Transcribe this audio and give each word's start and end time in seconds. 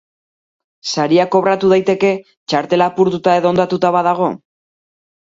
Saria 0.91 1.25
kobratu 1.35 1.67
daiteke 1.73 2.09
txartela 2.53 2.87
apurtuta 2.93 3.35
edo 3.41 3.49
hondatuta 3.51 3.93
badago? 3.97 4.31